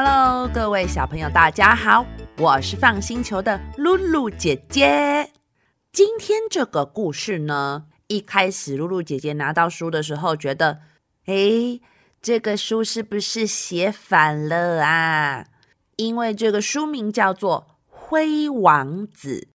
[0.00, 2.06] Hello，各位小朋友，大家好，
[2.38, 5.32] 我是放星球的露露姐姐。
[5.90, 10.82] 今天这个故事呢，一开始露露姐姐拿到书的时候，觉得，
[11.26, 11.80] 哎，
[12.22, 15.46] 这个书是不是写反了啊？
[15.96, 19.48] 因为这个书名叫做《灰王子》，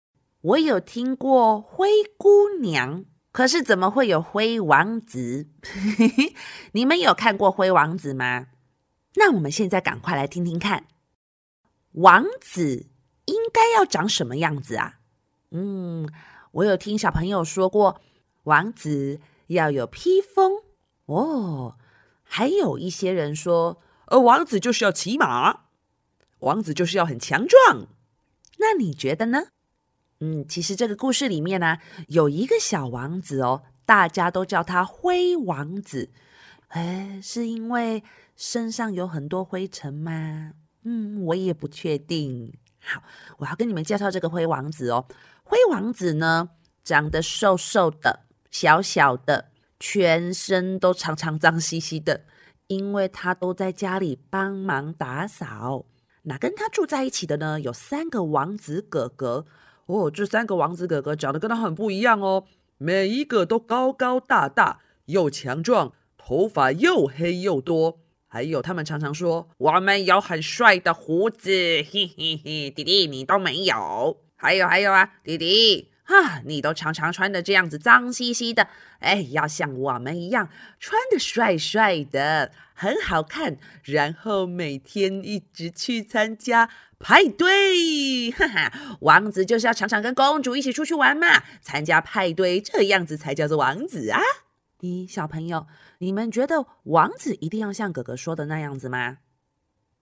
[0.41, 1.87] 我有听过灰
[2.17, 5.49] 姑娘，可是怎么会有灰王子？
[6.73, 8.47] 你们有看过灰王子吗？
[9.15, 10.87] 那我们现在赶快来听听看，
[11.93, 12.87] 王子
[13.27, 15.01] 应该要长什么样子啊？
[15.51, 16.09] 嗯，
[16.53, 18.01] 我有听小朋友说过，
[18.45, 20.63] 王子要有披风
[21.07, 21.77] 哦，
[22.23, 25.65] 还有一些人说，呃，王子就是要骑马，
[26.41, 27.89] 王子就是要很强壮。
[28.59, 29.49] 那你觉得呢？
[30.21, 36.11] 嗯，其实这个故事里面呢，有一个小王子哦，大家都叫他灰王子。
[36.69, 38.05] 哎，是因为
[38.41, 40.53] 身上有很多灰尘吗？
[40.85, 42.51] 嗯，我也不确定。
[42.81, 43.03] 好，
[43.37, 45.05] 我要跟你们介绍这个灰王子哦。
[45.45, 46.49] 灰王子呢，
[46.83, 52.23] 长得瘦瘦的、小小的，全身都常常脏兮兮的，
[52.69, 55.85] 因为他都在家里帮忙打扫。
[56.23, 59.45] 那跟他住在一起的呢，有三个王子哥哥。
[59.85, 62.47] 哦，这三个王子哥哥长得跟他很不一样哦，
[62.79, 65.93] 每一个都高高大大，又强壮。
[66.17, 68.00] 头发又黑又多，
[68.33, 71.51] 还有他们常常说我们有很帅的胡子，
[71.91, 74.19] 嘿嘿嘿，弟弟你都没有。
[74.37, 78.69] 还有还有啊，弟弟啊，你都常常穿的这样子脏兮兮的，
[79.01, 83.59] 哎，要像我们一样穿的帅帅的，很好看。
[83.83, 94.21] 然后每天一直去参加派对， 哈哈，王子就是要常常跟公主一起出去玩嘛，参加派对，这样子才叫做王子啊。
[94.81, 95.67] 咦，小朋友，
[96.03, 99.19] 你们觉得王子一定要像哥哥说的那样子吗？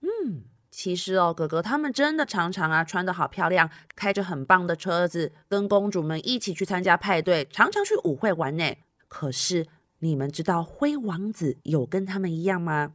[0.01, 8.63] 嗯，其实哦，哥哥他们真的常常啊穿的好漂亮，开着很棒的车子，跟公主们一起去参加派对，常常去舞会玩呢。
[9.09, 9.67] 可是
[9.99, 12.93] 你们知道灰王子有跟他们一样吗？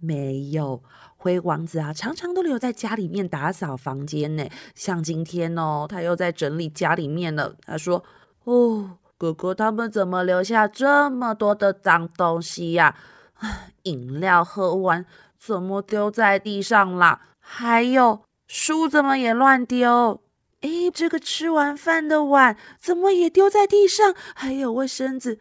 [0.00, 0.82] 没有，
[1.18, 4.48] 灰王子啊常常都留在家里面打扫房间呢。
[4.74, 7.54] 像今天哦，他又在整理家里面了。
[7.66, 8.02] 他说
[8.44, 12.94] ：“哦。”哥哥他们怎么留下这么多的脏东西呀？
[13.82, 15.04] 饮料喝完
[15.36, 17.20] 怎么丢在地上啦？
[17.40, 20.22] 还有书怎么也乱丢？
[20.60, 24.14] 哎，这个吃完饭的碗怎么也丢在地上？
[24.34, 25.38] 还有卫生纸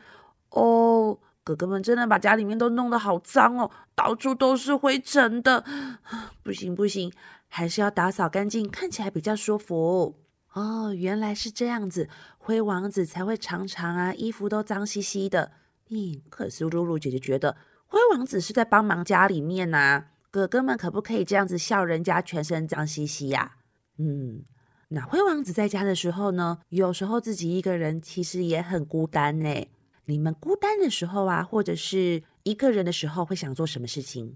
[0.49, 5.63] 哦，哥哥们真的把家里面都弄得好脏哦，到处都是灰尘的。
[6.43, 7.11] 不行不行，
[7.47, 10.15] 还是要打扫干净，看起来比较舒服。
[10.57, 12.09] 哦，原来是这样子，
[12.39, 15.51] 灰王子才会常常啊，衣服都脏兮兮的。
[15.89, 23.57] 咦，可是露露姐姐觉得灰王子是在帮忙家里面呐，哥哥们可不可以这样子笑人家全身脏兮兮呀？
[23.99, 24.45] 嗯，
[24.87, 29.67] 那灰王子在家的时候呢，有时候自己一个人其实也很孤单呢。
[30.05, 34.35] 你们孤单的时候啊，或者是一个人的时候，会想做什么事情？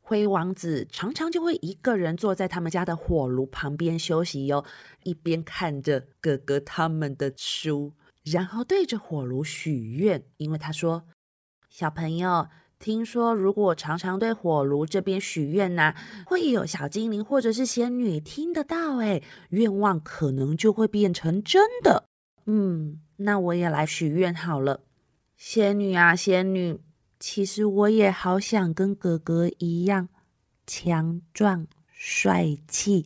[0.00, 4.64] 灰王子常常就会一个人坐在他们家的火炉旁边休息哟，
[5.04, 7.92] 一边看着哥哥他们的书，
[8.24, 10.24] 然后对着火炉许愿。
[10.38, 11.04] 因为他说
[11.70, 12.48] ：“小朋友，
[12.80, 15.94] 听说如果常常对火炉这边许愿呢，
[16.26, 22.08] 会有小精灵或者是仙女听得到，哎，愿望可能就会变成真的。”
[22.46, 24.80] 嗯，那我也来许愿好了，
[25.36, 26.80] 仙女啊，仙女。
[27.20, 30.08] 其实我也好想跟哥哥一样
[30.66, 33.04] 强壮、帅气，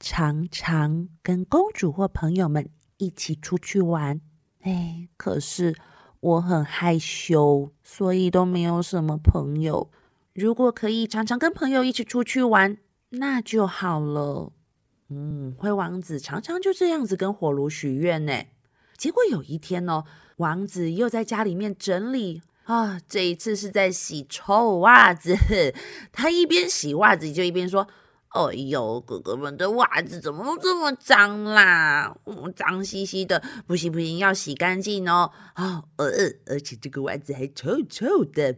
[0.00, 4.20] 常常跟公主或朋友们一起出去玩。
[4.62, 5.76] 哎，可是
[6.18, 9.88] 我很害羞，所以都没有什么朋友。
[10.32, 12.76] 如果可以常常跟朋友一起出去玩，
[13.10, 14.52] 那就好了。
[15.10, 18.32] 嗯，灰王子常常就这样子跟火炉许愿呢。
[18.96, 20.02] 结果有一天呢，
[20.38, 22.42] 王子又在家里面整理。
[22.64, 25.36] 啊，这一次是在洗臭袜子。
[26.12, 27.86] 他一边洗袜子，就一边说
[28.34, 32.16] ：“哎呦，哥哥们的袜子怎么这么脏啦？
[32.24, 35.30] 嗯，脏兮兮的，不行不行，要洗干净哦。
[35.52, 36.06] 啊，呃，
[36.46, 38.56] 而且这个袜子还臭臭的。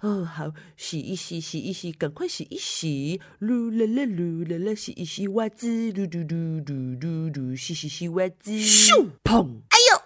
[0.00, 3.20] 哦，好，洗一洗，洗一洗，赶快洗一洗。
[3.40, 5.66] 噜啦啦，噜啦啦，洗一洗袜子。
[5.66, 8.52] 噜噜噜噜噜噜，洗洗洗袜子。
[8.52, 9.62] 咻，砰！
[9.70, 10.02] 哎呦，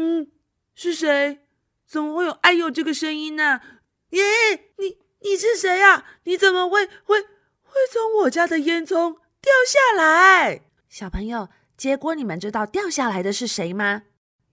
[0.00, 0.28] 嗯，
[0.76, 1.40] 是谁？
[1.86, 3.60] 怎么会有“哎呦”这个声音呢？
[4.10, 4.22] 耶，
[4.78, 6.04] 你你是谁啊？
[6.24, 10.62] 你怎么会会会从我家的烟囱掉下来？
[10.88, 14.02] 小朋友，结果你们知道掉下来的是谁吗？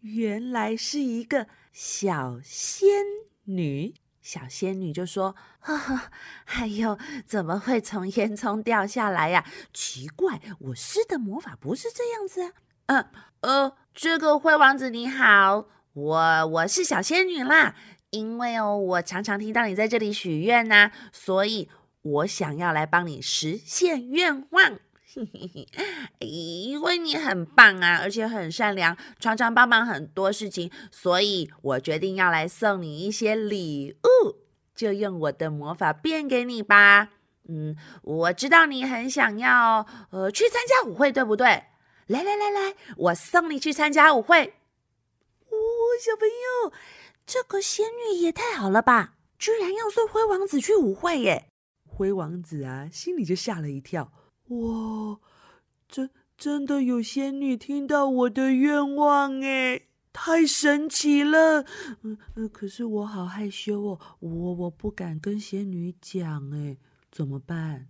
[0.01, 3.03] 原来是一个小仙
[3.45, 3.93] 女。
[4.21, 6.11] 小仙女就说：“呵 呵
[6.45, 9.45] 哎呦，怎么会从烟囱掉下来呀？
[9.73, 12.53] 奇怪，我施的魔法不是这样子啊。”
[12.87, 13.09] 嗯
[13.41, 17.75] 呃，这个灰王子你好，我我是小仙女啦。
[18.11, 21.69] 因为哦，我常常听到你在这里许愿呐，所以
[22.01, 24.79] 我想要来帮你实现愿望。
[25.13, 25.67] 嘿嘿嘿
[26.19, 34.35] 因为你很棒啊，而且很善良，常常帮忙很多事情，所以我决定要来送你一些礼物，
[34.75, 37.09] 就用我的魔法变给你吧。
[37.47, 41.45] 嗯，我知道你很想要呃去参加舞会，对不对？
[42.07, 44.53] 来来来来，我送你去参加舞会。
[45.81, 46.71] 哦，小朋友，
[47.25, 49.15] 这个仙女也太好了吧！
[49.39, 51.47] 居然要送灰王子去舞会耶！
[51.87, 54.13] 灰王子啊，心里就吓了一跳。
[54.49, 55.19] 哇，
[55.87, 61.65] 真真的有仙女听到我的愿望哎，太神奇了！
[62.03, 66.77] 嗯嗯，可是我好害羞哦，我我不敢跟仙女讲哎，
[67.11, 67.87] 怎么办？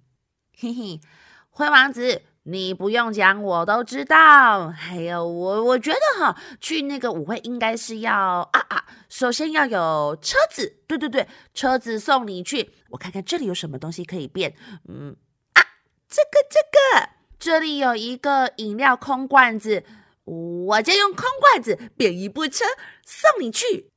[0.57, 1.01] 嘿嘿，
[1.49, 4.69] 灰王子，你不用讲，我都知道。
[4.69, 8.13] 还有我，我觉得哈，去那个舞会应该是要
[8.51, 12.71] 啊啊，首先要有车子，对对对，车子送你去。
[12.89, 14.55] 我看看这里有什么东西可以变，
[14.88, 15.15] 嗯
[15.53, 15.61] 啊。
[16.07, 16.59] 这个这
[16.99, 19.83] 个，这里有一个饮料空罐子，
[20.25, 22.65] 我就用空罐子变一部车
[23.05, 23.91] 送你去。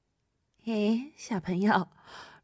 [0.62, 1.88] 嘿，小朋友，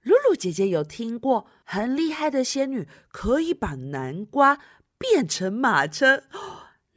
[0.03, 4.59] 露露姐姐有听过很厉害的仙女可以把南瓜
[5.01, 6.25] 变成马车，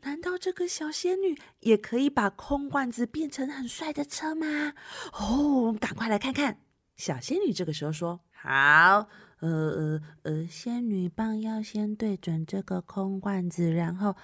[0.01, 4.73] 难道这个小仙女也可以把空罐子变成很帅的车吗？
[5.13, 6.59] 哦，赶快来看看。
[6.97, 9.07] 小仙女这个时候说：“好。”
[9.39, 14.15] 呃呃呃，仙女棒要先对准这个空罐子，然后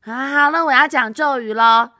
[0.00, 1.90] 啊，好了，我要讲咒语喽。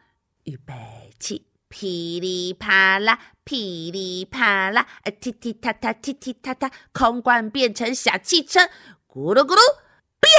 [0.45, 4.87] 预备起，噼里啪啦，噼里啪啦，
[5.21, 8.63] 踢踢踏踏，踢踢踏踏，空罐变成小汽车，
[9.07, 9.61] 咕噜咕噜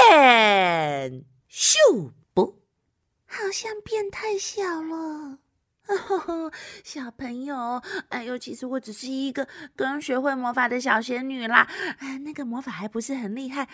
[0.09, 1.79] 变，秀
[2.33, 2.61] 不，
[3.25, 5.39] 好像变太小了。
[6.83, 11.67] 小朋友，哎呦，其实我只是一个刚学会魔法的小仙女啦，
[11.99, 13.69] 哎，那个魔法还不是很厉害。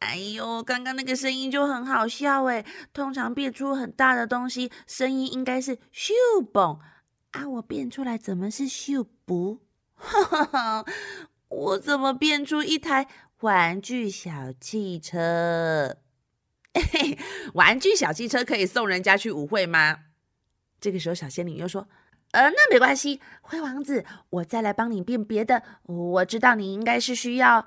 [0.00, 2.62] 哎呦，刚刚那个声音就很好笑哎，
[2.92, 6.12] 通常变出很大的东西，声音应该是咻
[6.52, 6.78] 嘣
[7.30, 9.62] 啊，我变出来怎么是咻不？
[11.48, 13.08] 我怎么变出一台
[13.40, 15.98] 玩具小汽车？
[17.54, 20.00] 玩具小汽车可以送人家去舞会吗？
[20.80, 21.88] 这个时候，小仙女又说
[22.32, 25.62] ：“呃，那没关系，灰王子，我再来帮你变别的。
[25.84, 27.66] 我知道你应该是需要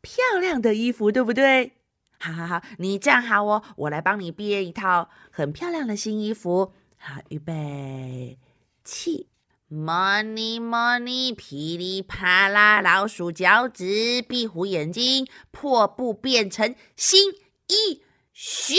[0.00, 1.76] 漂亮的衣服，对不对？
[2.18, 6.74] 好好好，你站好哦，我来帮你变一套很漂亮的新衣服。
[6.98, 8.38] 好，预备
[8.84, 9.29] 起
[9.70, 17.32] ，money money，噼里啪啦，老鼠脚趾，壁虎眼睛，破布变成新
[17.68, 18.02] 衣，
[18.34, 18.76] 咻，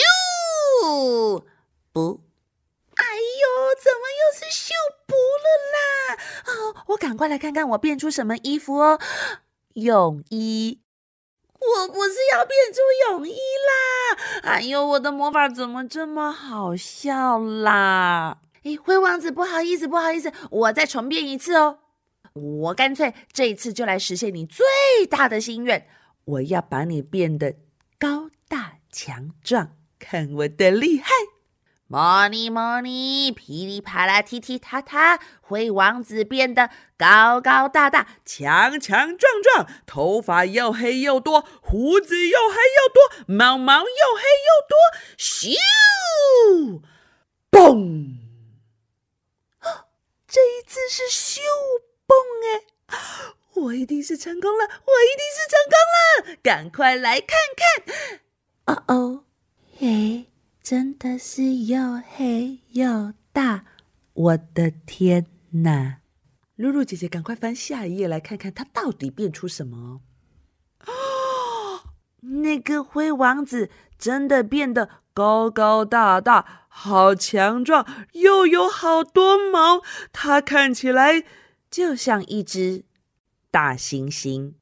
[1.91, 2.21] 不。”
[2.93, 4.75] 哎呦，怎么又是绣
[5.07, 5.79] 布了啦？
[6.45, 8.99] 哦，我赶快来看看我变出什么衣服哦！
[9.73, 10.81] 泳衣，
[11.57, 12.79] 我不是要变出
[13.09, 14.17] 泳衣啦！
[14.43, 18.37] 哎呦，我的魔法怎么这么好笑啦？
[18.63, 21.79] 哎，灰王子，不好意思，不好意思，我再重变一次哦！
[22.33, 24.65] 我干脆这一次就来实现你最
[25.09, 25.87] 大的心愿，
[26.25, 27.55] 我要把你变得
[27.99, 31.09] 高大强壮，看我的厉害！
[31.87, 44.77] 莫尼莫尼，噼里啪啦，踢踢踏踏，灰王子变得高高大大、强强壮壮，头发又黑又多，胡子又黑又多，毛毛又黑又多，
[45.17, 45.57] 咻，
[47.51, 48.20] 嘣！
[50.73, 51.41] 这一次是秀
[52.07, 52.95] 蹦哎，
[53.55, 55.75] 我一定是成功了，我一定是成功
[56.31, 58.73] 了，赶快来看看！
[58.73, 59.25] 哦哦，
[59.77, 60.27] 嘿。
[60.63, 63.65] 真的是又黑又大，
[64.13, 65.25] 我的天
[65.63, 65.97] 哪！
[66.55, 70.01] 露露姐姐，赶快翻下一页来看看，它到底变出什么？
[70.85, 71.81] 哦，
[72.43, 81.23] 那个灰王子真的变得高高大大，好强壮，又有好多毛，它看起来
[81.69, 82.85] 就像一只
[83.49, 84.53] 大猩猩。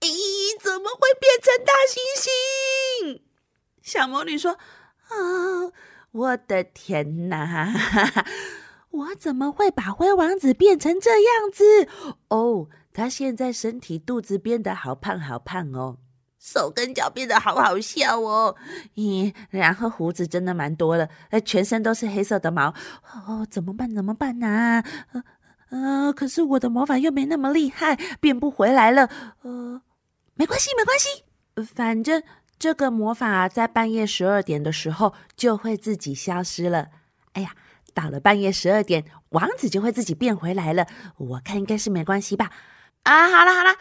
[0.00, 3.20] 咦，怎么会变成大猩猩？
[3.82, 4.52] 小魔女说。
[4.52, 5.72] 啊！
[6.12, 7.72] 我的天哪！
[8.90, 11.88] 我怎么会把灰王子变成这样子？
[12.28, 15.98] 哦，他现在身体肚子变得好胖好胖哦，
[16.42, 18.56] 手跟脚变得好好笑哦。
[18.96, 22.74] 咦，然后胡子真的蛮多的，呃，全身都是黑色的毛。
[23.28, 23.94] 哦，怎么办？
[23.94, 24.82] 怎么办呢？
[25.12, 25.22] 呃
[25.70, 29.08] 呃，可是我的魔法又没那么厉害，变不回来了。
[29.42, 29.80] 呃，
[30.34, 31.24] 没关系，没关系，
[31.74, 32.22] 反正
[32.58, 36.88] 这个魔法在半夜十二点的时候就会自己消失了。
[37.34, 37.54] 哎呀，
[37.94, 40.86] 到了半夜十二点，王子就会自己变回来了。
[41.16, 42.50] 我看应该是没关系吧。
[43.04, 43.74] 啊，好了好了，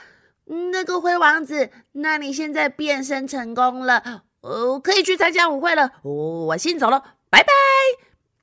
[0.71, 5.93] 那个灰王子，那你现在变身成功了，呃，可以去参加舞会了。
[6.03, 7.51] 我先走了，拜拜。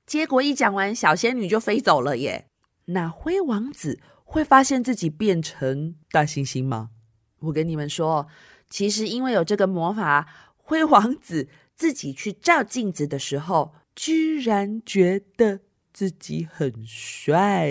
[0.06, 2.48] 结果一讲完，小仙女就飞走了耶。
[2.86, 6.90] 那灰王子会发现自己变成大猩猩吗？
[7.40, 8.26] 我跟你们说，
[8.70, 15.60] 其实因为有这个魔法，灰王子自己去照镜子的时候，居然觉得
[15.92, 17.70] 自己很帅。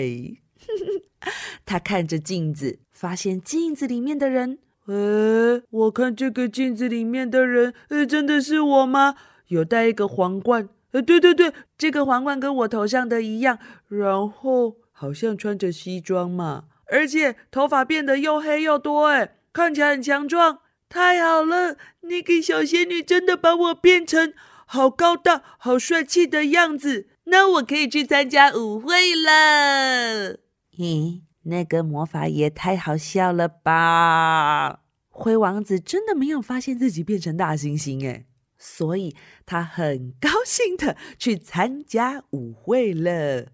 [1.64, 9.14] 他看着镜子，发现镜子里面的人，呃，我看这个镜子里面的人，呃，真的是我吗？
[9.48, 13.58] 有戴一个皇冠，呃，对对对，这个皇冠跟我头上的一样，
[13.88, 14.76] 然后。
[15.00, 20.58] 好像穿着西装嘛，而且头发变得又黑又多，哎，看起来很强壮，
[20.88, 21.76] 太好了！
[22.00, 24.34] 那个小仙女真的把我变成
[24.66, 30.40] 好高大、好帅气的样子，那我可以去参加舞会了。
[30.78, 34.84] 咦，那个魔法也太好笑了吧！
[35.08, 43.48] 灰王子真的没有发现自己变成大猩猩，哎，所以他很高兴的去参加舞会了。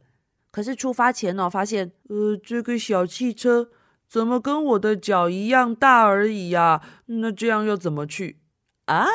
[0.50, 3.70] 可是出发前呢，发现呃，这个小汽车
[4.06, 6.82] 怎么跟我的脚一样大而已呀？
[7.06, 8.40] 那这样要怎么去
[8.84, 9.06] 啊？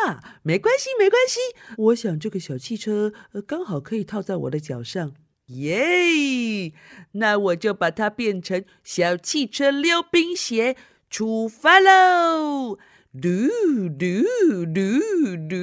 [0.42, 1.40] 没关系，没关系。
[1.78, 5.14] 我想这个小汽车呃，刚好可以套在我的脚上，
[5.50, 6.74] 耶！
[7.14, 10.76] 那我就把它变成小汽车溜冰鞋，
[11.10, 12.78] 出发喽！
[13.20, 13.30] 嘟
[13.90, 14.24] 嘟
[14.66, 14.80] 嘟
[15.50, 15.56] 嘟，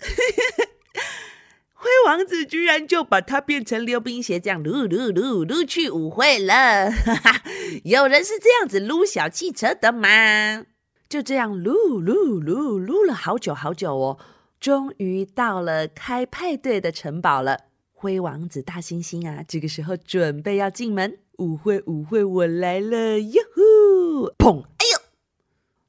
[1.72, 6.90] 灰王子居然就把它变成溜冰鞋，这样撸撸撸撸去舞会了。
[7.84, 10.66] 有人是这样子撸小汽车的吗？
[11.08, 14.18] 就这样撸撸撸撸了好久好久哦，
[14.58, 17.69] 终于到了开派对的城堡了。
[18.00, 21.18] 灰王子大猩猩啊，这个时候准备要进门。
[21.36, 23.20] 舞会舞会，我来了！
[23.20, 24.30] 哟呼！
[24.38, 24.62] 砰！
[24.62, 25.02] 哎呦，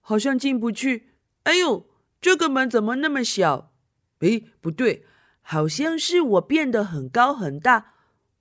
[0.01, 1.11] 好像进不去。
[1.43, 1.85] 哎呦，
[2.19, 3.71] 这个门怎么那么小？
[4.19, 5.05] 诶，不对。
[5.41, 7.93] 好像是我变得很高很大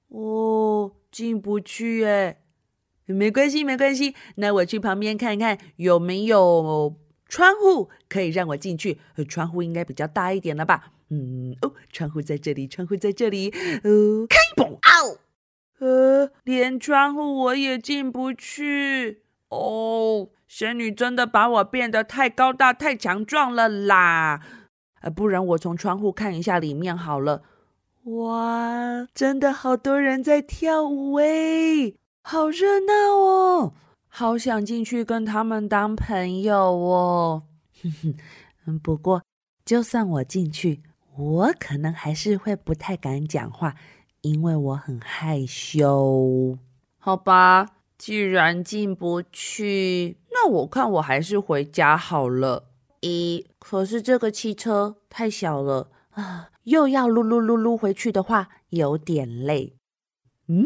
[0.08, 2.42] 哦，进不去哎，
[3.06, 6.96] 没关系没关系，那我去旁边看看有没有
[7.28, 8.98] 窗户可以让我进去。
[9.28, 10.92] 窗户应该比较大一点了吧？
[11.10, 13.50] 嗯哦，窗户在这里，窗户在这里。
[13.84, 14.74] 哦，开嘣！
[14.74, 15.18] 哦！
[15.80, 20.28] 呃，连窗户我也进不去哦。
[20.46, 24.40] 仙女真的把我变得太高大、太强壮了啦！
[25.00, 27.42] 呃，不然我从窗户看一下里面好了。
[28.04, 33.74] 哇，真的好多人在跳舞诶，好热闹哦！
[34.08, 37.44] 好想进去跟他们当朋友哦。
[37.82, 38.14] 哼哼，
[38.66, 39.22] 嗯，不过
[39.64, 40.82] 就算我进去，
[41.20, 43.76] 我可能还是会不太敢讲话，
[44.22, 46.56] 因为我很害羞。
[46.98, 52.64] 好吧，既然进不去，那我看我还是回家好了。
[53.00, 59.76] 一，可是这个汽车太小了啊，又要噜噜噜噜回去的话，有点累。
[60.48, 60.64] 嗯，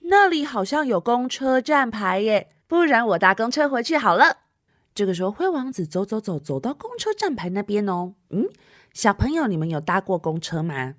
[0.00, 4.38] 那里好像有公车站牌耶，不然我搭公车回去好了。
[4.94, 8.14] 这个时候，灰王子走走走，走到公车站牌那边哦。
[8.30, 8.48] 嗯，
[8.92, 10.94] 小朋友，你们有搭过公车吗？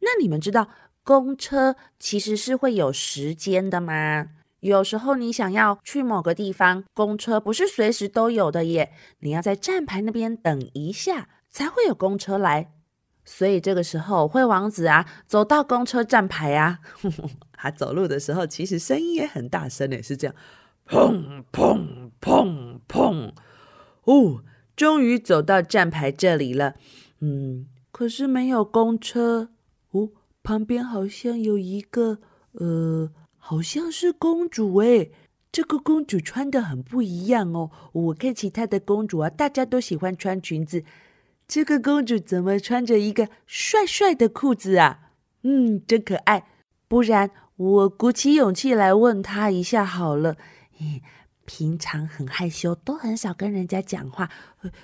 [0.00, 0.68] 那你们知道
[1.04, 4.28] 公车其实是会有时间的吗？
[4.60, 12.72] 有时候你想要去某个地方，公车不是随时都有的耶，你要在站牌那边等一下才会有公车来。
[13.24, 16.80] 所以这个时候，灰王子啊，走到公车站牌啊，
[17.52, 20.34] 他走路的时候其实声音也很大声诶，是这样，
[20.88, 23.32] 砰砰砰砰，
[24.04, 24.42] 哦，
[24.74, 26.74] 终于走到站牌这里了，
[27.20, 29.50] 嗯，可是没有公车
[29.90, 30.10] 哦，
[30.42, 32.18] 旁边好像有一个
[32.52, 33.10] 呃。
[33.40, 35.08] 好像是公主哎，
[35.50, 37.70] 这个公主穿的很不一样哦。
[37.92, 40.84] 我看其他的公主啊，大家都喜欢穿裙子，
[41.46, 45.12] 这个公主怎么穿着一个帅帅的裤子啊？
[45.44, 46.46] 嗯，真可爱。
[46.88, 50.36] 不然我鼓起勇气来问她一下好了。
[51.46, 54.28] 平常很害羞，都很少跟人家讲话。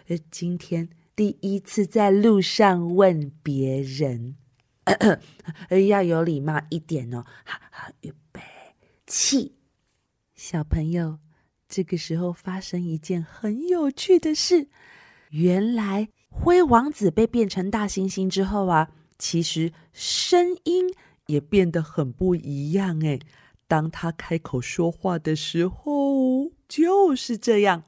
[0.09, 4.37] 呃，今天第一次在路上问别人，
[5.89, 7.25] 要有礼貌一点哦。
[7.45, 8.41] 好好，预备。
[9.07, 9.55] 起，
[10.35, 11.19] 小朋友，
[11.69, 14.69] 这个时候发生一件很有趣的事。
[15.31, 20.93] 原来灰王子被变成大猩猩之后啊，其实声音
[21.27, 22.99] 也变得很不一样。
[23.05, 23.21] 哎，
[23.69, 27.85] 当他开口说话的时候，就是这样。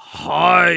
[0.00, 0.72] 嗨，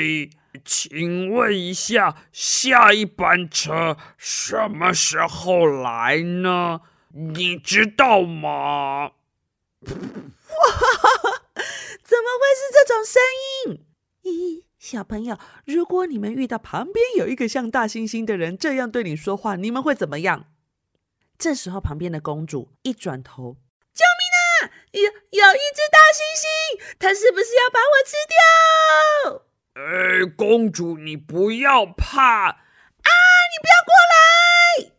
[0.65, 6.81] 请问一下，下一班车什么时候来呢？
[7.13, 9.11] 你知道吗？
[9.11, 9.13] 哇，
[12.03, 13.21] 怎么会是这种声
[13.67, 13.85] 音？
[14.23, 20.47] 咦，小朋友，如果你们遇到旁边有一个像大猩猩的人这样对你说话，你们会怎么样？
[21.37, 23.57] 这时候，旁边的公主一转头，
[24.91, 26.45] 有有一只大猩猩，
[26.99, 29.45] 它是不是要把我吃掉？
[29.73, 33.11] 哎，公主，你不要怕啊！
[33.49, 34.91] 你不要过来！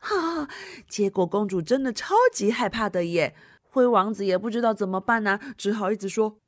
[0.00, 0.48] 哈，
[0.88, 3.36] 结果公主真的超级害怕的耶。
[3.62, 6.40] 灰王子也不知道怎么办呢，只好一直说：“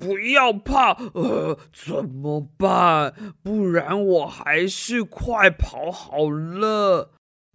[0.00, 3.34] 不要怕，呃，怎么办？
[3.42, 7.12] 不然我还是快跑好了。”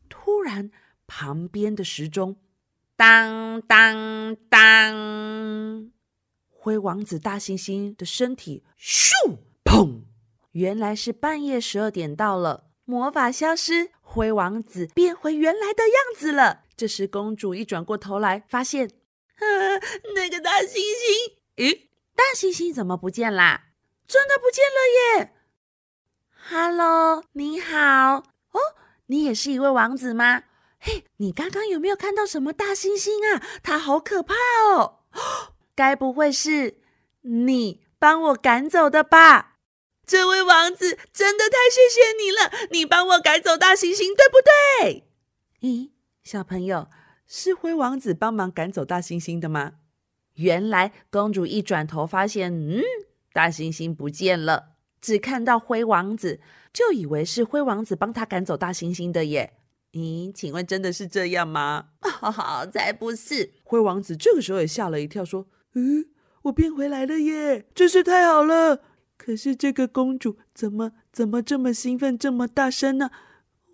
[0.08, 0.70] 突然，
[1.08, 2.38] 旁边的时钟
[2.96, 5.92] 当当当，
[6.50, 9.12] 灰王子大猩猩的身体咻
[9.64, 10.04] 砰，
[10.52, 16.62] 原来是半夜十二点到了，魔法消失，灰王子变回原来的样子了。
[16.76, 18.90] 这时，公主一转过头来，发现。
[20.16, 23.70] 那个大猩猩，咦，大猩猩怎么不见啦？
[24.08, 24.80] 真的不见了
[25.20, 25.34] 耶
[26.50, 28.18] ！Hello，你好
[28.52, 28.60] 哦，
[29.08, 30.44] 你也是一位王子吗？
[30.86, 33.42] 嘿，你刚刚有没有看到什么大猩猩啊？
[33.64, 34.34] 它好可怕
[34.70, 35.00] 哦！
[35.74, 36.76] 该不会是
[37.22, 39.60] 你帮我赶走的吧？
[40.06, 45.08] 这位王子真的太谢谢你了，你帮我赶走大猩猩，对不对？
[45.62, 46.90] 咦，小朋友。
[47.26, 49.76] 是灰王子帮忙赶走大猩猩的吗？
[50.34, 52.84] 原来公主一转头发现，嗯，
[53.32, 56.42] 大猩猩不见了，只看到灰王子，
[56.74, 59.54] 就以为是灰王子帮他赶走大猩猩的耶。
[59.94, 61.86] 咦，请问真的是这样吗？
[62.02, 63.54] 哈哈，才不是！
[63.64, 66.06] 灰王子这个时候也吓了一跳，说：“嗯，
[66.44, 68.82] 我变回来了耶，真是太好了！
[69.18, 73.12] 可是这个公主怎么怎么这么兴奋，这么大声呢？”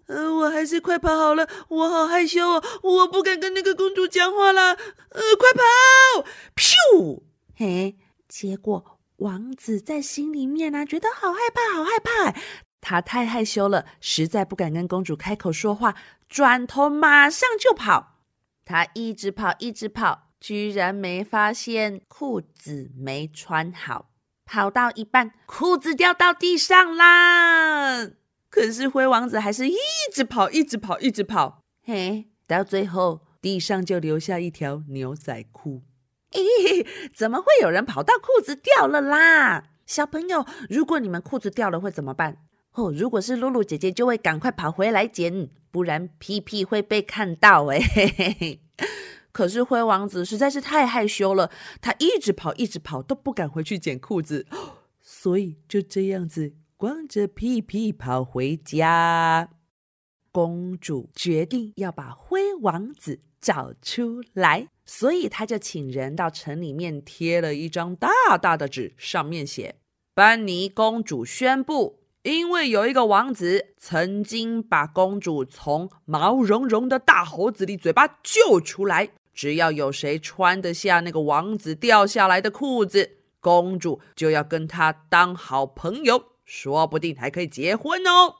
[0.08, 4.74] 呃，我还是快跑好了，我好害羞哦，我不敢跟那个公主讲话了。
[4.74, 6.28] 呃，快跑！
[6.56, 7.22] 咻！
[7.56, 7.96] 嘿，
[8.28, 12.36] 结果王子在心里面呢，觉得好害怕，好害怕。
[12.82, 15.96] 他太害羞了，实在不敢跟公主开口说话，
[16.28, 18.18] 转头马上就跑。
[18.64, 24.10] 他一直跑，一直跑，居然没发现裤子没穿好。
[24.46, 28.08] 跑到一半，裤子掉到地上啦。
[28.50, 29.78] 可是灰王子还是一
[30.12, 35.84] 直跑，一直跑，一直跑，嘿，到最后地上就留下一条牛仔裤。
[36.32, 39.66] 咦，怎么会有人跑到裤子掉了啦？
[39.86, 42.38] 小朋友，如果你们裤子掉了会怎么办？
[42.74, 47.66] 哦，如果是露露姐姐，就会赶快跑回来捡，不然屁屁会被看到。
[47.68, 47.80] 哎，
[49.32, 51.52] 可是灰王子实在是太害羞了，
[51.82, 54.46] 他一直跑，一直跑，都不敢回去捡裤子，
[55.02, 56.54] 所以就这样子。
[56.78, 59.50] 光着屁屁跑回家，
[60.32, 68.10] 公主决定要把灰王子找出来，所以她就请人到城里面贴了一张大
[68.42, 69.76] 大的纸，上面写
[70.16, 88.34] ：“班尼公主宣布，因为有一个王子曾经把公主从毛茸茸的大猴子里嘴巴救出来，只要有谁穿得下那个王子掉下来的裤子，公主就要跟他当好朋友。”说不定还可以结婚哦！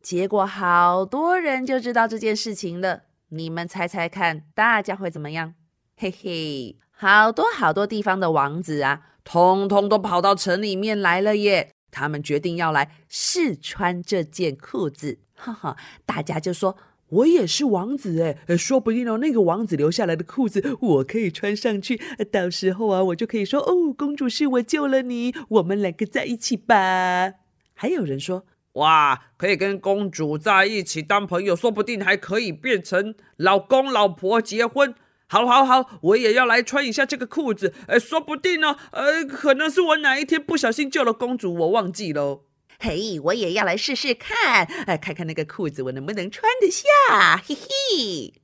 [0.00, 3.02] 结果好多人就知道这件事情了。
[3.30, 5.54] 你们猜猜看，大家会怎么样？
[5.96, 11.72] 嘿嘿，好多好多地方的王子啊，通通都跑到城里面来了耶！
[11.98, 15.18] 他们决定要来试穿这件裤子。
[15.34, 16.76] 哈哈，大家就说
[17.10, 22.00] ：“我也是王子哎，说不定哦，那个王子留下来的裤子我可以穿上去。
[22.30, 27.32] 到时候啊，我就可以说：哦，公主是我救了你，我们两个在一起吧。”
[27.74, 34.94] 还有人说，哇，可以跟公主在一起当朋友，说不定还可以变成老公老婆结婚。
[35.30, 37.74] 好，好，好，我也要来穿一下这个裤子。
[37.86, 42.44] 哎，说不定呢，呃，可能是我哪一天不小心救了公主，我忘记喽。
[42.78, 47.42] 嘿，我也要来试试看，哎，看看那个裤子我能不能穿得下。
[47.46, 48.40] 嘿嘿，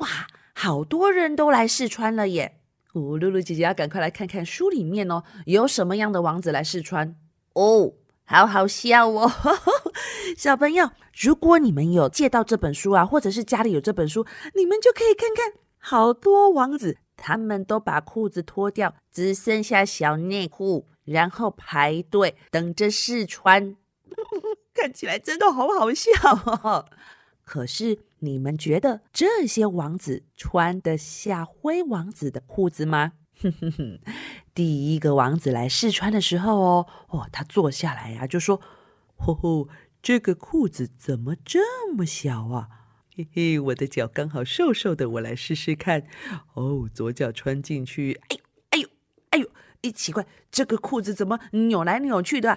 [0.00, 2.60] 哇，好多人都来试穿了耶。
[2.92, 7.16] 哦，露露姐姐要赶快来看看书里面哦，有什么样的王子来试穿
[7.54, 7.94] 哦。
[8.24, 9.32] 好好笑哦，
[10.36, 23.76] 小朋友，如果你们有借到这本书啊，或者是家里有这本书，你们就可以看看，好多王子他们都把裤子脱掉，只剩下小内裤，然后排队等着试穿，
[24.74, 26.10] 看起来真的好好笑
[26.46, 26.86] 哦。
[27.44, 33.12] 可是你们觉得这些王子穿得下灰王子的裤子吗？
[34.52, 38.60] 第一个王子来试穿的时候哦，哦，他坐下来呀，就说
[39.16, 39.68] ：“吼吼，
[40.02, 42.68] 这个裤子怎么这么小啊？
[43.18, 46.04] 嘿嘿，我的脚刚好瘦瘦的，我来试试看。
[46.54, 48.88] 哦，左脚穿进去，哎呦，哎呦，
[49.30, 49.50] 哎呦！
[49.80, 52.56] 一奇怪，这个裤子怎么扭来扭去的？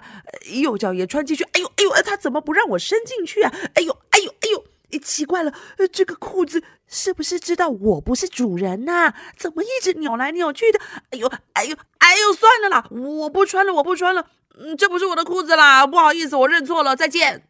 [0.62, 3.52] 右脚也穿进去，哎呦，哎呦，他怎么不让我伸进去啊？
[3.74, 4.64] 哎呦，哎呦，哎呦！
[4.90, 5.52] 一奇怪了，
[5.90, 9.14] 这个裤子是不是知道我不是主人呐？
[9.36, 10.78] 怎么一直扭来扭去的？
[11.10, 14.28] 哎呦，哎呦，哎呦，算了啦，我不穿了，我不穿了。
[14.56, 17.48] 嗯，这不是我的裤子啦，不好意思，我认错了，再见。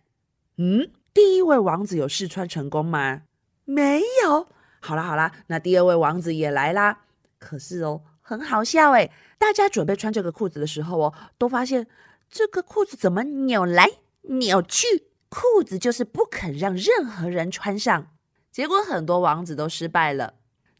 [0.57, 3.23] 嗯，第一位王子有试穿成功吗？
[3.65, 4.49] 没有。
[4.81, 7.01] 好啦好啦，那第二位王子也来啦。
[7.39, 11.87] 可是哦，很好笑诶，大家准备穿这个裤子的时候哦，都发现
[12.29, 13.89] 这个裤子怎么扭来
[14.23, 15.09] 扭去？
[15.29, 18.09] 裤子就是不肯让任何人穿上，
[18.51, 20.35] 结果很多王子都失败了。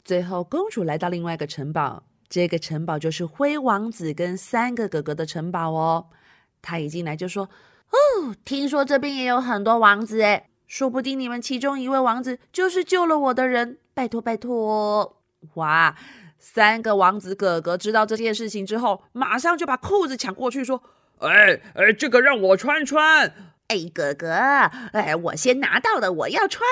[0.05, 6.09] 最后，公主来到另外一个城堡，这个城堡就是灰王子跟三个哥哥的城堡哦。
[6.61, 7.49] 他一进来就说
[7.93, 15.19] ：“哦，听说这边也有很多王子诶，说不定你们其中一位王子就是救了我的人，拜托拜托！”
[15.55, 15.95] 哇，
[16.39, 20.83] 三个王子哥哥知道这件事情之后，马上就把裤子抢过去说
[21.21, 23.35] ：“哎哎，这个让我穿穿。”
[23.69, 24.29] 哎，哥哥，
[24.93, 26.63] 哎，我先拿到的，我要穿。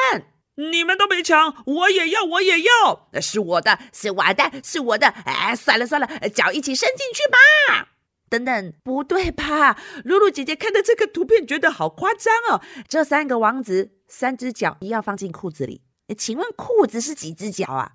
[0.57, 3.09] 你们都没抢，我也要，我也要。
[3.21, 5.09] 是我的，是我的，是我的。
[5.25, 7.90] 哎，算了算了，脚一起伸进去吧。
[8.31, 9.77] 等等，不对吧？
[10.05, 12.63] 露露姐姐看到这个图片，觉得好夸张哦。
[12.89, 15.83] 这三个王子，三只脚要放进裤子里。
[16.17, 17.95] 请问裤子是几只脚啊？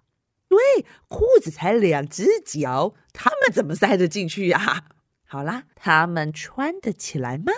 [0.49, 4.83] 对，裤子才两只脚，他们怎么塞得进去呀？
[5.25, 7.53] 好啦，他们穿得起来吗？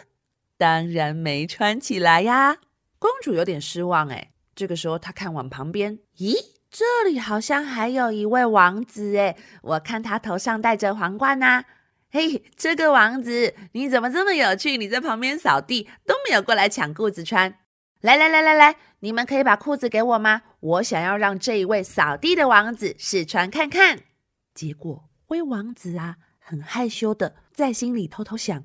[0.58, 2.58] 当然没穿起来呀，
[2.98, 4.32] 公主有点失望哎。
[4.56, 6.34] 这个时候，她看往旁边，咦，
[6.72, 11.66] 这里好像还有一位王子哎，我看他头上戴着皇冠呐。
[12.10, 14.78] 嘿，这个王子，你怎么这么有趣？
[14.78, 17.60] 你在旁边扫地都没有过来抢裤子穿。
[18.02, 20.44] 来来来来来，你们可以把裤子给我吗？
[20.60, 24.00] 我想要让这一位扫地的王子试穿看看。
[24.54, 28.64] 结果灰王子啊，很害羞的在心里偷偷想。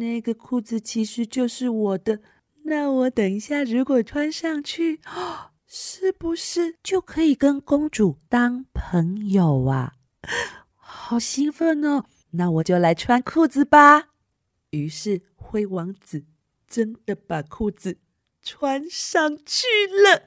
[0.00, 2.20] 那个裤子其实就是我的，
[2.64, 5.00] 那我等一下如果穿上去，
[5.66, 9.94] 是不是就可以跟公主当朋友啊？
[10.76, 12.04] 好兴奋哦！
[12.32, 14.08] 那我就来穿裤子吧。
[14.70, 16.24] 于是灰王子
[16.68, 17.98] 真的把裤子
[18.42, 20.26] 穿上去了，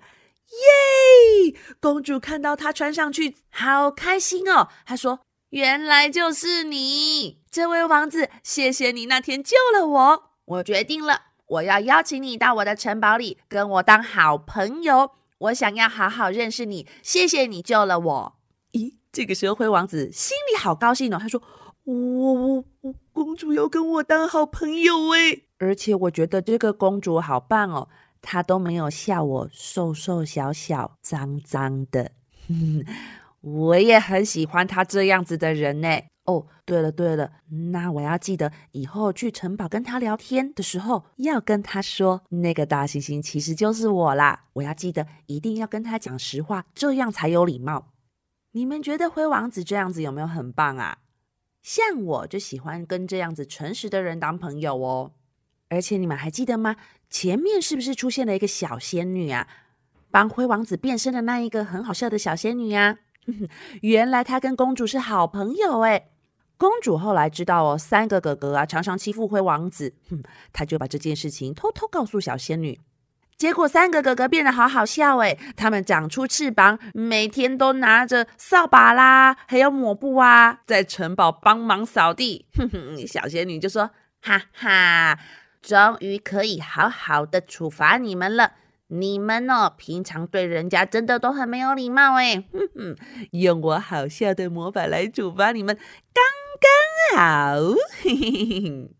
[1.48, 1.56] 耶！
[1.80, 4.70] 公主看到他穿上去，好开心哦。
[4.86, 5.22] 她说。
[5.52, 10.32] 原来就是你，这位王子，谢谢你那天救了我。
[10.46, 15.12] 我决定了，我要邀请你到我的城堡里，跟我当好朋友。
[15.40, 16.88] 我想要好好认识你。
[17.04, 18.40] 谢谢你救了我。
[18.72, 21.18] 咦，这个时候灰王子心里好高兴哦。
[21.20, 21.44] 他说
[21.84, 27.90] ：“我我我，公主要跟我当好朋友诶，而且我觉得这个公主好棒哦，
[28.22, 32.12] 她都没有笑我瘦瘦小小、脏脏的。
[33.42, 35.88] ”我也很喜欢她这样子的人呢。
[36.26, 37.32] 哦，对了对了，
[37.72, 44.46] 那我要记得以后去城堡跟她聊天的时候，要跟她说那个大猩猩其实就是我啦。
[44.54, 47.88] 我要记得一定要跟她讲实话，这样才有礼貌。
[48.52, 51.00] 你们觉得灰王子这样子有没有很棒啊？
[51.62, 55.12] 像我就喜欢跟这样子诚实的人当朋友哦。
[55.70, 56.76] 而且你们还记得吗？
[57.10, 59.48] 前面是不是出现了一个小仙女啊？
[60.10, 63.00] 帮灰王子变身的那一个很好笑的小仙女呀？
[63.82, 66.10] 原来她跟公主是好朋友哎！
[66.58, 70.22] 公主后来知道哦，三个哥哥啊常常欺负灰王子，哼，
[70.52, 72.80] 她就把这件事情偷偷告诉小仙女。
[73.42, 82.46] 结果三个哥哥变得好好笑哎，他们长出翅膀，每天都拿着扫把啦，还有抹布啊，在城堡帮忙扫地。
[82.56, 83.90] 哼哼，小仙女就说
[84.22, 85.18] ：“哈哈，
[85.60, 88.52] 终于可以好好的处罚你们了。”
[88.90, 92.44] 你们哦，平常对人家真的都很没有礼貌哎！
[92.54, 92.96] 哼哼，
[93.32, 95.76] 用我好笑的魔法来处罚你们，
[96.14, 96.24] 刚
[97.16, 97.60] 刚好。
[98.04, 98.92] 嘿嘿嘿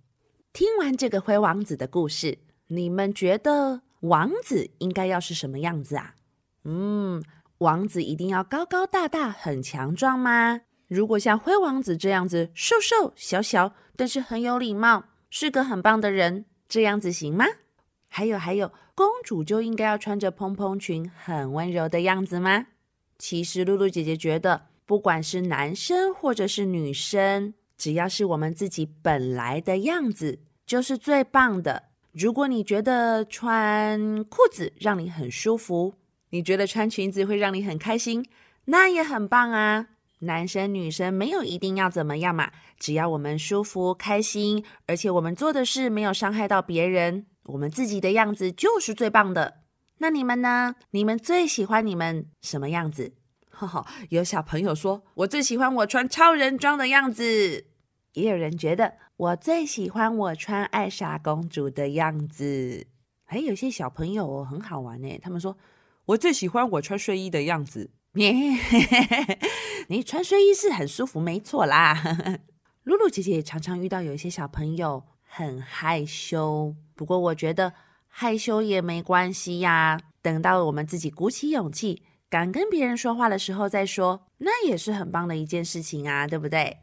[0.52, 6.16] 听完这个灰王子的故事，你们觉得王子应该要是什么样子啊？
[6.64, 7.24] 嗯，
[7.60, 10.62] 王子一定要高高大大、很强壮吗？
[10.88, 17.46] 如果像灰王子这样子，瘦瘦小小，但是很有礼貌，是个很棒的人，这样子行吗？
[18.08, 22.68] 还有还有，公主就应该要穿着蓬蓬裙，很温柔的样子吗？
[23.18, 31.91] 其实露露姐姐觉得，不管是男生或者是女生，只要是我们自己本来的样子，就是最棒的。
[32.14, 35.94] 如果你觉得穿裤子让你很舒服，
[36.32, 38.26] 你觉得穿裙子会让你很开心，
[38.66, 39.88] 那也很棒啊。
[40.20, 49.62] 男生女生没有一定要怎么样嘛，只要我们舒服开心，而且我们做的事没有伤害到别人，我们自己的样子就是最棒的。
[49.98, 50.76] 那你们呢？
[50.92, 53.14] 你们最喜欢你们什么样子？
[53.50, 57.66] 哈哈，有小朋友说，我最喜欢我穿超人装的样子。
[58.14, 62.88] 也有人觉得，我最喜欢我穿艾莎公主的样子。
[63.26, 65.58] 还有些小朋友很好玩呢，他们说，
[66.06, 67.92] 我最喜欢我穿睡衣的样子。
[69.88, 72.02] 你穿睡衣是很舒服，没错啦。
[72.84, 77.74] 露露姐姐也常常遇到有一些小朋友很害羞，不过我觉得。
[78.14, 86.76] 害羞也没关系呀，等到我们自己鼓起勇气，敢跟别人说话的时候再说，那也是很棒的一件事情啊，对不对？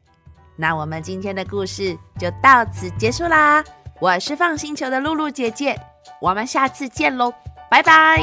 [0.60, 3.62] 那我们今天的故事就到此结束啦。
[4.00, 5.78] 我是放星球的露露姐姐，
[6.20, 7.32] 我们下次见喽，
[7.70, 8.20] 拜拜。